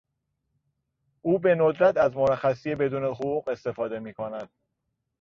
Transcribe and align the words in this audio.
او 1.21 1.39
به 1.39 1.55
ندرت 1.55 1.97
از 1.97 2.15
مرخصی 2.15 2.75
بدون 2.75 3.03
حقوق 3.05 3.47
استفاده 3.49 3.99
میکند. 3.99 4.49